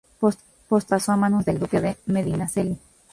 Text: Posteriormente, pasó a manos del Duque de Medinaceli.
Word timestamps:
Posteriormente, 0.19 0.89
pasó 0.89 1.11
a 1.11 1.15
manos 1.15 1.45
del 1.45 1.59
Duque 1.59 1.79
de 1.79 1.95
Medinaceli. 2.07 2.79